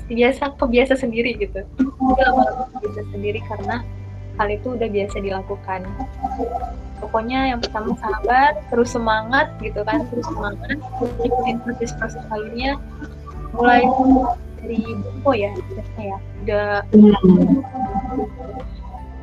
[0.09, 1.65] biasa kebiasa sendiri gitu.
[1.99, 3.81] Udah lama-lama kebiasa sendiri karena
[4.35, 5.81] hal itu udah biasa dilakukan.
[6.99, 10.79] Pokoknya yang pertama sabar terus semangat gitu kan terus semangat.
[11.23, 12.79] Ikutin proses-proses lainnya.
[13.55, 13.87] Mulai
[14.59, 15.51] dari buku ya
[15.99, 16.17] ya.
[16.43, 16.67] Udah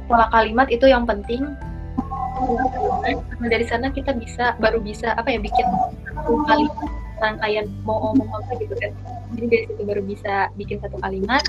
[0.08, 1.44] pola kalimat itu yang penting.
[3.02, 5.66] Karena dari sana kita bisa baru bisa apa ya bikin
[6.08, 6.90] satu kalimat
[7.22, 8.92] rangkaian mau ngomong apa gitu kan.
[9.32, 11.44] Jadi dari situ baru bisa bikin satu kalimat.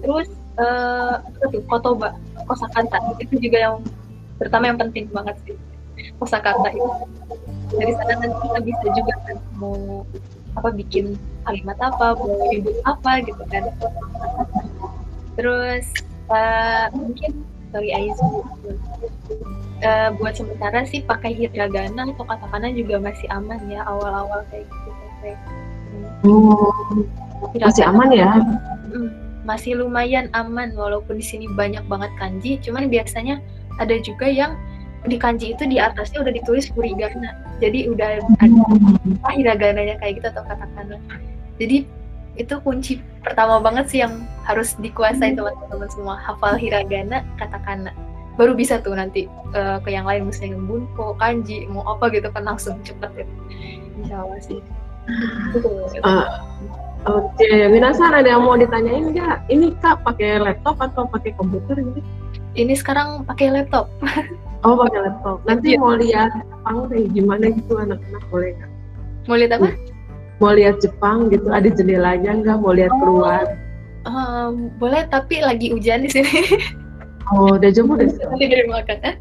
[0.00, 1.14] Terus eh
[1.52, 3.76] tuh kotoba kosakata itu juga yang
[4.40, 5.56] pertama yang penting banget sih.
[6.22, 6.90] Kosakata itu.
[7.74, 10.06] Dari sana nanti kita bisa juga kan mau
[10.56, 13.64] apa bikin kalimat apa mau nyebut apa gitu kan.
[15.36, 15.86] Terus
[16.32, 17.30] eh, mungkin
[17.74, 18.24] sorry Aizu
[19.76, 24.90] Eh, buat sementara sih pakai hiragana atau katakana juga masih aman ya awal-awal kayak gitu
[25.20, 25.36] kayak
[26.24, 26.72] Oh,
[27.52, 28.40] masih aman ya?
[28.88, 29.12] Mm,
[29.46, 32.58] masih lumayan aman walaupun di sini banyak banget kanji.
[32.60, 33.38] Cuman biasanya
[33.78, 34.58] ada juga yang
[35.06, 38.22] di kanji itu di atasnya udah ditulis furigana jadi udah ada
[39.22, 40.96] apa hiragananya kayak gitu atau katakana.
[41.56, 41.88] Jadi
[42.36, 46.20] itu kunci pertama banget sih yang harus dikuasai teman-teman semua.
[46.20, 47.96] Hafal hiragana katakana.
[48.36, 49.24] Baru bisa tuh nanti
[49.56, 53.26] uh, ke yang lain misalnya bunpo kanji mau apa gitu kan langsung cepet ya.
[54.04, 54.60] Insya Allah sih.
[56.04, 56.28] Uh,
[57.06, 57.70] Oke, okay.
[57.70, 59.46] Minasan ada yang mau ditanyain nggak?
[59.46, 62.02] Ini kak pakai laptop atau pakai komputer gitu?
[62.58, 63.86] Ini sekarang pakai laptop.
[64.66, 65.38] oh pakai laptop.
[65.46, 65.78] Nanti ya.
[65.78, 68.70] mau lihat Jepang kayak gimana gitu anak-anak boleh nggak?
[69.30, 69.68] Mau lihat apa?
[70.42, 72.56] Mau lihat Jepang gitu, ada jendelanya nggak?
[72.58, 72.98] Mau lihat oh.
[72.98, 73.44] keluar?
[74.02, 76.58] Um, boleh, tapi lagi hujan di sini.
[77.30, 78.10] oh, dejobu deh.
[78.10, 79.14] Nanti dari makan, eh?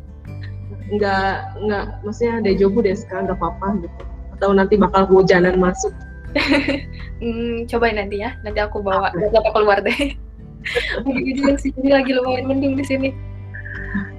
[0.90, 1.38] Nggak,
[1.70, 4.02] nggak, maksudnya dejobu deh sekarang nggak apa-apa gitu.
[4.38, 5.94] Atau nanti bakal hujanan masuk
[7.24, 8.36] hmm, cobain nanti ya.
[8.44, 10.16] Nanti aku bawa bapak keluar deh.
[11.06, 13.10] Lagi sini lagi lumayan mendung di sini.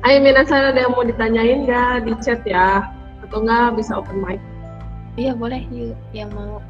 [0.06, 2.86] Ayo saya ada yang mau ditanyain nggak di chat ya?
[3.26, 4.38] Atau nggak bisa open mic?
[5.18, 6.62] Iya boleh yuk yang mau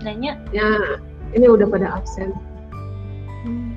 [0.00, 0.40] nanya.
[0.56, 0.96] Ya
[1.36, 2.32] ini udah pada absen.
[3.44, 3.76] Hmm.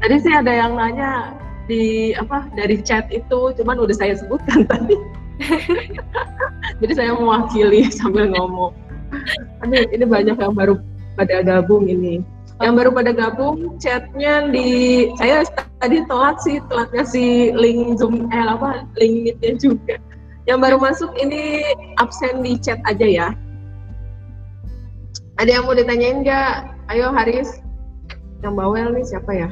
[0.00, 1.36] Tadi sih ada yang nanya
[1.68, 4.96] di apa dari chat itu, cuman udah saya sebutkan tadi.
[6.80, 8.72] Jadi saya mewakili sambil ngomong.
[9.64, 10.80] Aduh, ini banyak yang baru
[11.16, 12.24] pada gabung ini.
[12.60, 15.48] Yang baru pada gabung, chatnya di saya
[15.80, 19.96] tadi telat sih, telat ngasih link zoom eh apa link meetnya juga.
[20.44, 21.64] Yang baru masuk ini
[21.96, 23.28] absen di chat aja ya.
[25.40, 26.52] Ada yang mau ditanyain nggak?
[26.92, 27.64] Ayo Haris,
[28.44, 29.48] yang bawel nih siapa ya?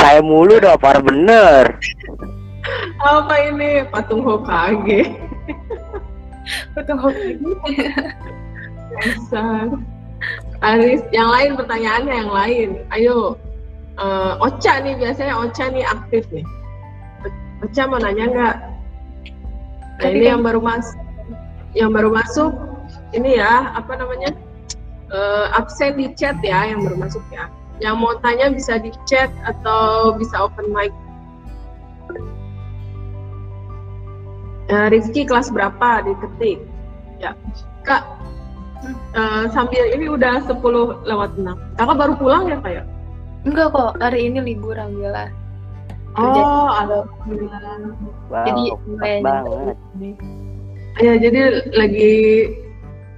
[0.00, 1.76] Saya mulu dong, par bener.
[3.02, 5.29] Apa ini patung Hokage?
[6.74, 6.94] Foto
[8.90, 9.68] Dasar.
[10.60, 12.68] Aris, yang lain pertanyaannya yang lain.
[12.92, 13.40] Ayo,
[13.96, 16.44] uh, Ocha nih biasanya Ocha nih aktif nih.
[17.64, 18.56] Ocha mau nanya nggak?
[20.00, 20.30] Nah ini kan...
[20.36, 21.00] yang baru masuk,
[21.76, 22.52] yang baru masuk
[23.12, 24.32] ini ya apa namanya
[25.12, 27.48] uh, absen di chat ya yang baru masuk ya.
[27.80, 30.92] Yang mau tanya bisa di chat atau bisa open mic
[34.70, 36.62] uh, Rizky kelas berapa diketik?
[37.20, 37.36] Ya.
[37.84, 38.06] Kak
[39.16, 40.56] uh, sambil ini udah 10
[41.04, 42.84] lewat 6 kakak baru pulang ya kak ya?
[43.44, 45.28] Enggak kok hari ini libur alhamdulillah.
[46.18, 47.94] Oh alhamdulillah.
[48.28, 48.62] Wow, jadi
[49.22, 49.76] banget.
[51.00, 51.40] ya jadi
[51.72, 52.14] lagi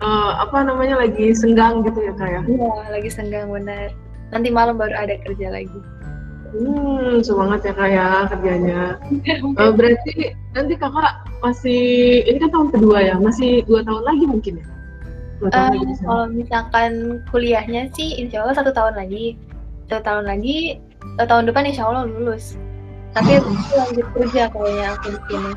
[0.05, 2.41] uh, apa namanya lagi senggang gitu ya kak ya?
[2.47, 3.91] Iya lagi senggang benar.
[4.31, 5.81] Nanti malam baru ada kerja lagi
[6.53, 8.81] Hmm, semangat ya kak ya kerjanya.
[9.57, 11.81] uh, berarti nanti kakak masih
[12.29, 14.67] ini kan tahun kedua ya, masih dua tahun lagi mungkin ya?
[15.41, 16.93] Dua tahun uh, lagi kalau misalkan
[17.33, 19.41] kuliahnya sih, insya Allah satu tahun lagi,
[19.88, 20.77] satu tahun lagi,
[21.17, 22.61] satu tahun depan insya Allah lulus.
[23.17, 25.53] Tapi aku lanjut kerja kayaknya aku di sini.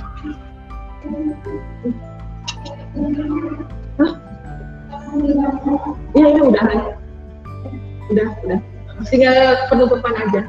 [6.15, 6.65] Ya, ya udah,
[8.11, 8.59] udah, udah.
[9.11, 9.35] Tinggal
[9.67, 10.41] penutupan aja.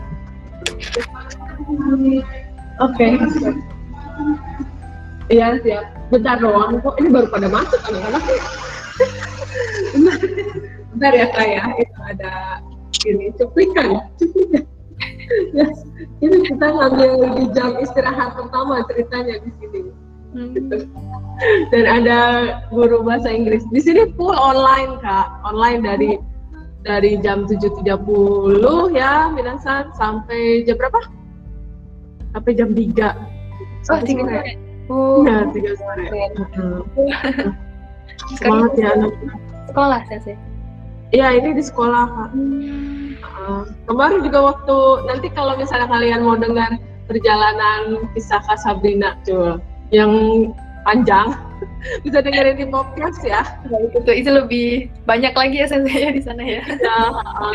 [2.80, 3.06] Oke.
[5.26, 5.84] Iya siap.
[6.14, 6.94] Bentar doang kok.
[7.02, 8.22] Ini baru pada masuk anak-anak.
[10.94, 11.64] Bentar ya kak ya.
[11.82, 12.32] Itu ada
[13.06, 14.06] ini cuplikan.
[14.16, 14.64] cuplikan.
[15.52, 15.66] ya,
[16.22, 19.80] ini kita ngambil di jam istirahat pertama ceritanya di sini.
[20.36, 20.52] Hmm.
[21.74, 22.18] Dan ada
[22.72, 23.66] guru bahasa Inggris.
[23.72, 26.10] Di sini full online kak, online dari
[26.86, 27.82] dari jam 7.30
[28.94, 31.02] ya minasan sampai jam berapa?
[32.30, 32.86] Sampai jam 3
[33.90, 34.42] oh, 3 sore.
[34.86, 35.26] Oh.
[35.26, 36.06] Ya, 3 sore.
[38.38, 39.12] Semangat ya anak.
[39.66, 40.38] Sekolah saya
[41.14, 42.30] Iya, ini di sekolah Kak.
[43.36, 46.70] Uh, kemarin juga waktu nanti kalau misalnya kalian mau dengar
[47.06, 49.62] perjalanan kisah Kak Sabrina coba
[49.94, 50.10] yang
[50.82, 51.30] panjang
[52.02, 53.42] bisa dengerin di podcast ya.
[53.70, 54.68] Nah, itu tuh itu lebih
[55.06, 56.62] banyak lagi ya saya di sana ya.
[56.66, 56.98] Ya,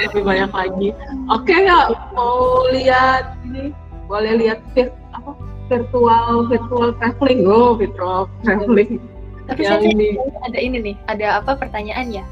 [0.07, 0.89] lebih banyak lagi.
[1.31, 3.75] Oke okay, ya, mau lihat ini
[4.07, 5.35] boleh lihat vir, apa
[5.71, 8.99] virtual virtual traveling oh virtual traveling.
[9.47, 10.09] Tapi yang saya ini
[10.47, 12.25] ada ini nih, ada apa pertanyaan ya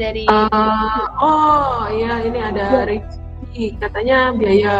[0.00, 2.88] dari uh, oh iya ini ada ya.
[2.88, 4.74] Ricky katanya biaya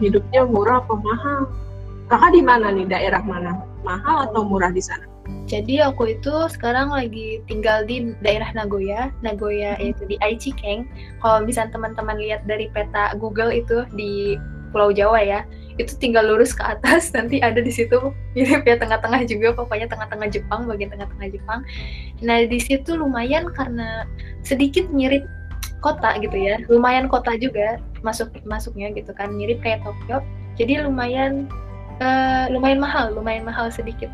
[0.00, 1.40] hidupnya murah apa mahal?
[2.06, 3.64] Kakak di mana nih daerah mana?
[3.82, 5.15] Mahal atau murah di sana?
[5.46, 9.80] Jadi aku itu sekarang lagi tinggal di daerah Nagoya, Nagoya hmm.
[9.82, 10.86] yaitu di Aichikeng.
[11.22, 14.34] Kalau misalnya teman-teman lihat dari peta Google itu di
[14.74, 15.40] Pulau Jawa ya,
[15.76, 20.28] itu tinggal lurus ke atas nanti ada di situ mirip ya tengah-tengah juga pokoknya tengah-tengah
[20.32, 21.60] Jepang bagian tengah-tengah Jepang.
[22.24, 24.04] Nah di situ lumayan karena
[24.42, 25.24] sedikit mirip
[25.84, 30.24] kota gitu ya, lumayan kota juga masuk masuknya gitu kan mirip kayak Tokyo.
[30.56, 31.46] Jadi lumayan
[32.00, 34.08] uh, lumayan mahal, lumayan mahal sedikit.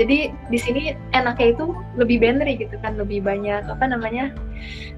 [0.00, 4.32] Jadi di sini enaknya itu lebih beneri gitu kan lebih banyak apa namanya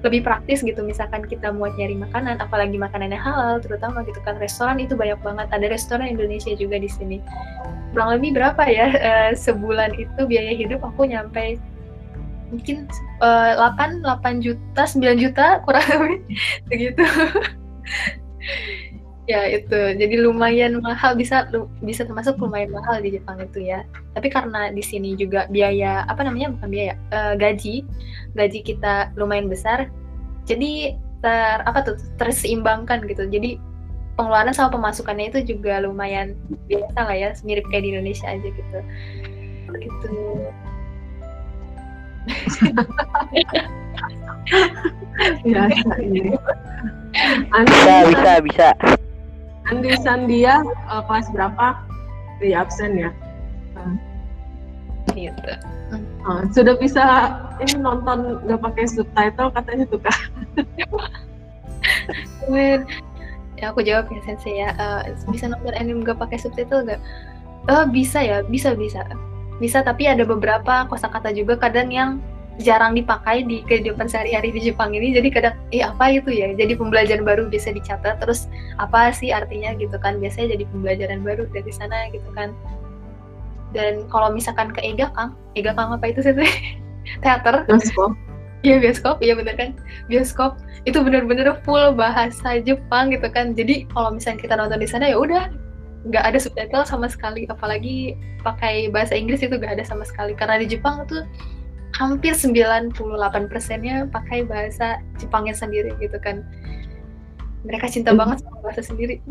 [0.07, 0.79] lebih praktis gitu.
[0.87, 4.39] Misalkan kita mau nyari makanan apalagi makanannya halal terutama gitu kan.
[4.39, 5.51] Restoran itu banyak banget.
[5.51, 7.19] Ada restoran Indonesia juga di sini.
[7.91, 11.59] Kurang lebih berapa ya uh, sebulan itu biaya hidup aku nyampe
[12.53, 12.87] mungkin
[13.19, 16.19] uh, 8 8 juta 9 juta kurang lebih
[16.69, 17.03] begitu
[19.25, 19.97] ya itu.
[19.97, 21.49] Jadi lumayan mahal bisa
[21.81, 23.83] bisa termasuk lumayan mahal di Jepang itu ya.
[24.13, 27.85] Tapi karena di sini juga biaya apa namanya bukan biaya uh, gaji
[28.37, 29.87] gaji kita lumayan besar
[30.45, 30.93] jadi
[31.25, 33.25] ter apa tuh terseimbangkan gitu.
[33.25, 33.57] Jadi
[34.15, 36.37] pengeluaran sama pemasukannya itu juga lumayan
[36.69, 38.79] biasa lah ya mirip kayak di Indonesia aja gitu.
[39.75, 40.07] Gitu.
[45.45, 46.33] Biasa ini
[47.55, 48.67] bisa bisa bisa
[49.71, 51.79] Andi Sandia uh, kelas berapa?
[52.37, 53.09] Di absen ya.
[53.73, 53.95] Uh.
[55.15, 55.51] Gitu.
[56.25, 60.17] Uh, sudah bisa ini nonton nggak pakai subtitle katanya tuh kak.
[63.55, 64.69] ya aku jawab ya sensei ya.
[64.77, 65.01] Uh,
[65.31, 67.01] bisa nonton anime nggak pakai subtitle nggak?
[67.65, 69.01] Uh, bisa ya, bisa bisa.
[69.57, 72.19] Bisa tapi ada beberapa kosakata juga kadang yang
[72.63, 75.11] jarang dipakai di kehidupan sehari-hari di Jepang ini.
[75.11, 76.55] Jadi kadang eh apa itu ya?
[76.55, 78.47] Jadi pembelajaran baru bisa dicatat terus
[78.79, 79.75] apa sih artinya?
[79.75, 80.19] Gitu kan.
[80.23, 82.55] Biasanya jadi pembelajaran baru dari sana gitu kan.
[83.75, 86.31] Dan kalau misalkan ke Ega Kang Ega Kang apa itu sih
[87.23, 87.67] teater.
[87.67, 88.15] Bioskop.
[88.63, 89.19] Iya bioskop.
[89.19, 89.69] Iya bener kan?
[90.07, 90.57] Bioskop.
[90.87, 93.51] Itu bener-bener full bahasa Jepang gitu kan.
[93.51, 95.51] Jadi kalau misalnya kita nonton di sana ya udah.
[96.05, 97.43] Nggak ada subtitle sama sekali.
[97.51, 98.15] Apalagi
[98.47, 100.31] pakai bahasa Inggris itu nggak ada sama sekali.
[100.37, 101.27] Karena di Jepang tuh
[101.95, 102.91] hampir 98
[103.47, 106.43] persennya pakai bahasa Jepangnya sendiri gitu kan.
[107.63, 108.19] Mereka cinta hmm.
[108.19, 109.23] banget sama bahasa sendiri.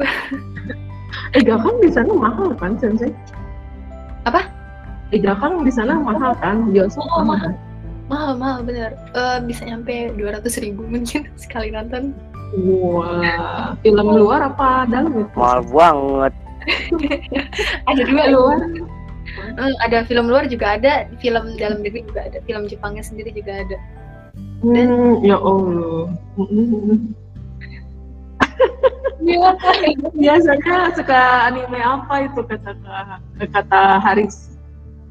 [1.38, 3.12] Ega kan di sana mahal kan sensei?
[4.26, 4.48] Apa?
[5.12, 6.72] Ega kan di sana mahal kan?
[6.72, 7.52] Bioskop oh, mahal.
[8.08, 8.96] mahal mahal bener.
[9.12, 12.16] Uh, bisa nyampe 200 ribu mungkin sekali nonton.
[12.54, 15.36] Wah film luar apa dalam itu?
[15.36, 16.32] Mahal banget.
[17.92, 18.58] Ada dua luar
[19.34, 23.66] Hmm, ada film luar juga ada, film dalam negeri juga ada, film Jepangnya sendiri juga
[23.66, 23.78] ada.
[24.62, 26.06] Dan hmm, ya Allah.
[29.24, 29.56] Ya,
[30.22, 31.20] biasanya suka
[31.50, 32.70] anime apa itu kata
[33.50, 34.54] kata Haris?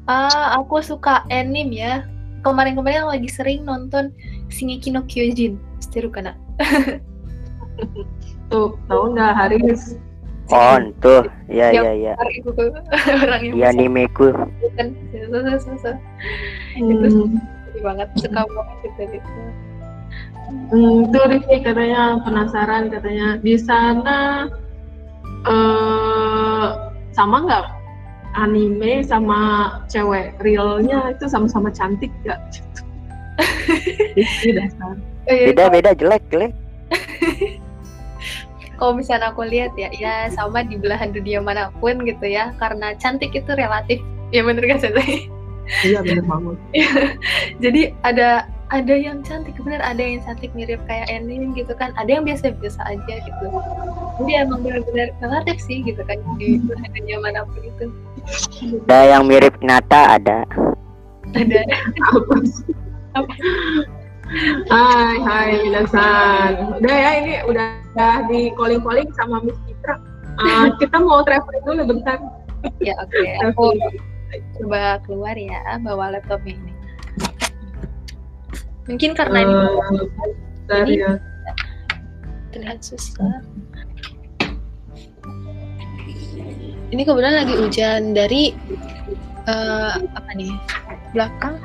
[0.08, 2.04] Ah, aku suka anime ya.
[2.44, 4.12] Kemarin-kemarin lagi sering nonton
[4.52, 5.56] Shingeki no Kyojin.
[5.80, 6.36] Seru kana?
[8.52, 9.96] Tuh, tahu nggak Haris?
[10.52, 11.24] Oh, tuh.
[11.48, 12.12] Ya, ya, ya.
[12.20, 14.28] Orang yang Iya, animeku.
[14.76, 14.92] Kan,
[16.76, 17.40] hmm.
[17.72, 19.40] Itu banget suka banget gitu.
[20.68, 24.46] Hmm, tuh Rifki katanya penasaran katanya di sana
[25.48, 26.68] eh
[27.16, 27.64] sama nggak
[28.36, 29.40] anime sama
[29.88, 32.40] cewek realnya itu sama-sama cantik gak?
[34.44, 34.94] dasar.
[35.48, 36.52] Beda beda jelek jelek
[38.76, 42.94] kalau misalnya aku lihat ya ya sama di belahan dunia mana pun gitu ya karena
[42.98, 43.98] cantik itu relatif.
[44.34, 44.98] Ya bener kan saya
[45.84, 46.56] iya bener banget.
[47.64, 49.80] Jadi ada ada yang cantik bener.
[49.80, 51.94] Ada yang cantik mirip kayak Enin gitu kan.
[51.94, 53.46] Ada yang biasa-biasa aja gitu.
[54.22, 57.84] Jadi emang benar-benar relatif sih gitu kan di belahan dunia mana pun itu.
[58.86, 60.42] Ada yang mirip Nata ada.
[61.34, 61.62] Ada.
[63.18, 63.34] Apa?
[64.72, 66.52] Hai, hai Minasan.
[66.80, 70.02] Udah ya ini udah, udah di calling calling sama Miss Citra.
[70.42, 72.18] Uh, kita mau traveling dulu bentar.
[72.82, 73.14] Ya oke.
[73.14, 73.38] Okay.
[73.54, 73.70] Aku
[74.58, 76.72] coba keluar ya bawa laptopnya ini.
[78.90, 80.04] Mungkin karena uh, ini,
[80.74, 81.12] ini ya.
[82.50, 83.38] terlihat susah.
[86.90, 88.58] Ini kebetulan lagi hujan dari
[89.46, 90.50] uh, apa nih
[91.14, 91.56] belakang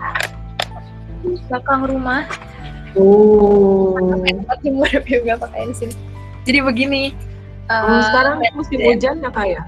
[1.49, 2.23] belakang rumah
[2.97, 3.93] Oh.
[4.65, 6.08] Timur juga pakai sini.
[6.49, 7.13] Jadi begini.
[7.69, 9.61] Uh, sekarang musim hujan ya kak ya?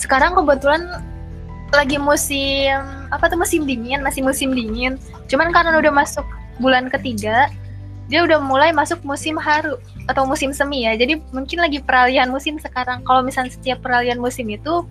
[0.00, 1.04] Sekarang kebetulan
[1.68, 2.80] lagi musim
[3.12, 4.96] apa tuh musim dingin, masih musim dingin.
[5.28, 6.24] Cuman karena udah masuk
[6.56, 7.52] bulan ketiga,
[8.08, 9.76] dia udah mulai masuk musim haru
[10.08, 10.96] atau musim semi ya.
[10.96, 13.04] Jadi mungkin lagi peralihan musim sekarang.
[13.04, 14.88] Kalau misalnya setiap peralihan musim itu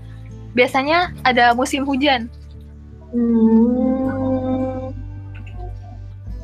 [0.53, 2.29] biasanya ada musim hujan.
[3.09, 4.93] Hmm.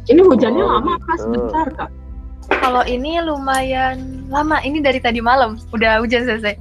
[0.09, 1.98] Ini hujannya oh, lama kak, sebentar kak?
[2.49, 6.57] Kalau ini lumayan lama, ini dari tadi malam udah hujan selesai.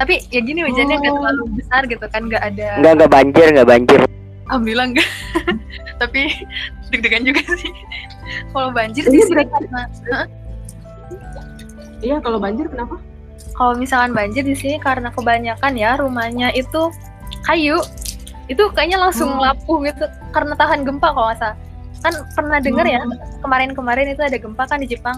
[0.00, 1.18] Tapi ya gini hujannya nggak oh.
[1.20, 2.68] terlalu besar gitu kan, nggak ada.
[2.80, 4.00] Nggak nggak banjir, nggak banjir.
[4.50, 5.08] Alhamdulillah enggak.
[6.02, 6.20] Tapi
[6.90, 7.72] deg-degan juga sih.
[8.50, 9.82] Kalau banjir ini sih karena.
[12.02, 12.98] Iya, kalau banjir kenapa?
[13.54, 16.90] Kalau misalkan banjir di sini karena kebanyakan ya rumahnya itu
[17.46, 17.78] kayu
[18.50, 19.40] itu kayaknya langsung Oh.
[19.40, 20.04] lapuh gitu
[20.34, 21.56] karena tahan gempa kalau nggak salah
[22.02, 23.00] kan pernah denger ya
[23.40, 25.16] kemarin-kemarin itu ada gempa kan di Jepang.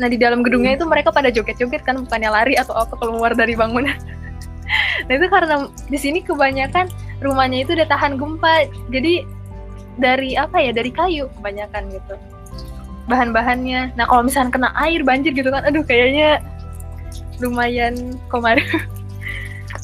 [0.00, 3.54] Nah di dalam gedungnya itu mereka pada joget-joget kan bukannya lari atau apa keluar dari
[3.54, 3.94] bangunan.
[5.04, 6.88] Nah itu karena di sini kebanyakan
[7.20, 8.72] rumahnya itu udah tahan gempa.
[8.88, 9.20] Jadi
[10.00, 12.16] dari apa ya dari kayu kebanyakan gitu.
[13.04, 13.92] Bahan-bahannya.
[14.00, 16.40] Nah kalau misalnya kena air banjir gitu kan aduh kayaknya
[17.44, 18.64] lumayan kemarin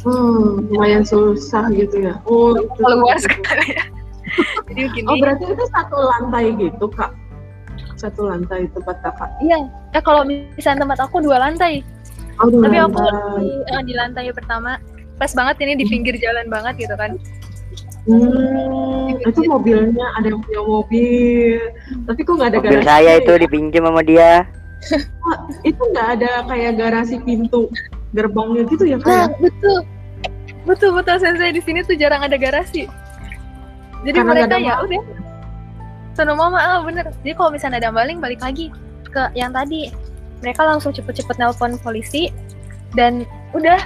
[0.06, 2.22] Hmm, lumayan susah gitu ya.
[2.22, 2.70] Oh, itu.
[2.78, 3.97] Keluar sekali ya
[4.68, 7.10] jadi begini Oh, berarti itu satu lantai gitu, Kak.
[7.94, 9.30] Satu lantai tempat Kakak.
[9.38, 9.58] iya
[9.90, 11.82] ya kalau misalnya tempat aku dua lantai
[12.38, 13.42] Oh, dua tapi aku lantai.
[13.42, 14.78] di, eh, di lantai pertama
[15.14, 17.18] pas banget ini di pinggir jalan banget gitu kan
[18.08, 21.60] Hmm, itu mobilnya ada yang punya mobil.
[22.08, 22.88] Tapi kok nggak ada Mobil garasi?
[22.88, 23.38] saya itu ya?
[23.38, 24.32] dipinjam sama dia.
[25.60, 27.68] itu nggak ada kayak garasi pintu
[28.14, 29.78] gerbangnya gitu ya nah kayak betul
[30.64, 32.86] betul betul sensei di sini tuh jarang ada garasi
[34.06, 35.02] jadi Karena mereka ya udah.
[36.14, 37.10] Sono mama ah bener.
[37.22, 38.74] Jadi kalau misalnya ada maling balik lagi
[39.06, 39.90] ke yang tadi.
[40.38, 42.30] Mereka langsung cepet-cepet nelpon polisi
[42.94, 43.78] dan udah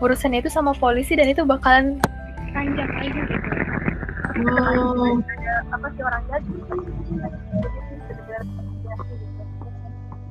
[0.00, 2.00] urusannya itu sama polisi dan itu bakalan
[2.56, 3.34] ranjang aja gitu.
[4.48, 5.20] Oh,
[5.74, 6.52] apa sih orang jadi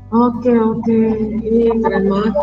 [0.09, 0.99] oke oke.
[1.45, 2.33] Ini keren banget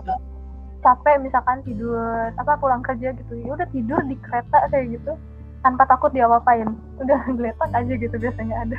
[0.85, 3.35] capek misalkan tidur apa pulang kerja gitu.
[3.43, 5.19] Ya udah tidur di kereta kayak gitu
[5.65, 6.69] tanpa takut dia apain
[7.01, 8.79] udah geletak aja gitu biasanya ada.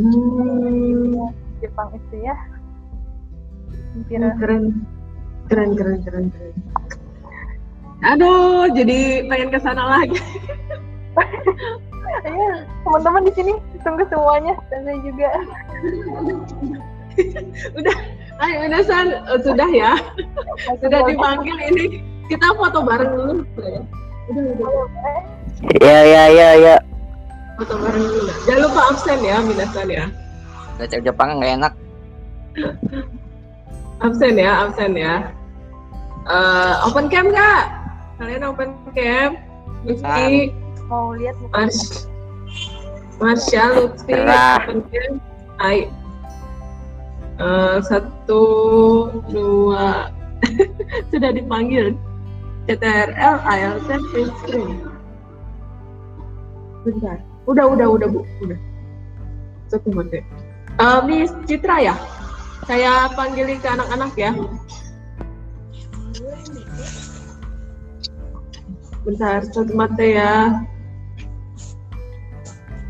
[0.00, 1.28] Hmm,
[1.60, 2.36] Jepang itu ya.
[3.92, 4.18] Hampir.
[4.40, 4.64] Keren.
[5.48, 6.54] Keren keren keren keren.
[8.04, 10.18] Aduh jadi pengen ke sana lagi.
[12.24, 13.52] Iya, teman-teman di sini
[13.84, 15.28] tunggu semuanya dan saya juga
[18.42, 19.92] ayo Minasan Eh, sudah ya.
[20.80, 22.00] Sudah dipanggil ini.
[22.32, 23.34] Kita foto bareng dulu.
[23.60, 23.80] Ya.
[24.32, 24.64] udah.
[24.64, 26.76] Udah Ya ya ya ya.
[27.58, 30.04] foto bareng dulu jangan lupa absen ya Minasan ya.
[30.78, 31.72] Baca Jepang nggak enak.
[33.98, 35.14] absen ya absen ya.
[36.28, 37.64] Eh, open cam kak
[38.22, 39.30] kalian open cam?
[39.82, 40.54] Lutfi?
[40.86, 42.06] Mau lihat muka Mars
[43.18, 45.12] Marsha Lutfi open cam.
[45.58, 45.90] Hai
[47.38, 48.42] Eh, satu
[49.30, 50.10] dua.
[51.14, 51.94] Sudah dipanggil.
[52.66, 54.87] CTRL ALT print screen
[56.88, 57.18] bentar.
[57.44, 58.24] Udah udah udah bu.
[58.44, 58.58] Udah.
[59.68, 60.24] Satu menit.
[60.80, 61.94] Eh, Miss Citra ya?
[62.64, 64.32] Saya panggilin ke anak-anak ya.
[69.04, 70.64] Bentar satu mata ya.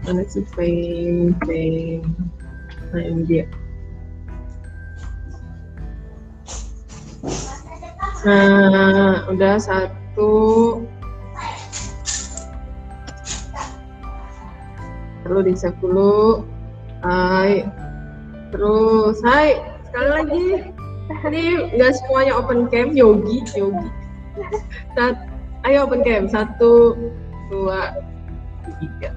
[0.07, 1.36] Mana sih peng
[2.88, 3.44] nah ini dia.
[8.24, 10.30] Nah udah satu
[15.29, 16.41] perlu dicek dulu
[17.05, 17.68] hai.
[18.49, 19.61] Terus hai.
[19.85, 20.47] Sekali lagi.
[21.09, 23.89] Ini nggak semuanya open cam yogi yogi.
[24.97, 25.16] Sat,
[25.68, 26.97] ayo open cam satu
[27.53, 27.93] dua
[28.81, 29.12] tiga.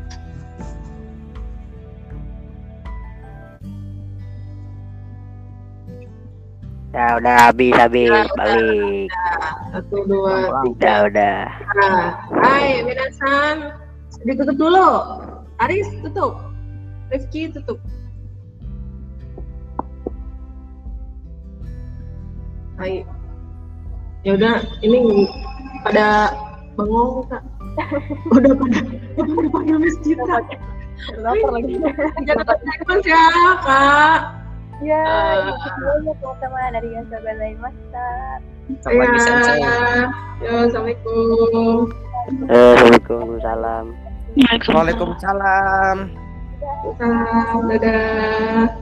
[6.92, 8.12] Ya udah habis habis.
[8.36, 9.08] balik.
[9.72, 11.08] satu dua tiga.
[11.08, 11.08] Udah.
[11.08, 11.40] Udah.
[11.80, 12.08] Nah,
[12.44, 13.76] hai minasan.
[14.28, 14.90] Ditutup dulu
[15.62, 16.42] Aris tutup.
[17.12, 17.78] Rifki tutup.
[22.80, 23.06] Hai.
[24.22, 25.28] Ya udah ini
[25.86, 26.34] pada
[26.78, 27.44] bengong kak.
[28.36, 28.80] Udah pada
[29.16, 30.44] udah dipanggil masjid kak
[31.18, 31.80] lapar lagi.
[32.28, 32.46] jangan
[32.84, 33.26] terus ya
[33.64, 34.20] kak.
[34.84, 35.56] Ya Eh.
[36.04, 38.06] itu teman-teman dari yang sebelah masa
[38.84, 39.62] Sama lagi sensei.
[39.62, 39.78] ya
[40.42, 41.78] Yo, assalamualaikum.
[42.50, 43.86] Assalamualaikum salam.
[44.40, 45.98] Waalaikumsalam.
[46.96, 48.81] Salam, dadah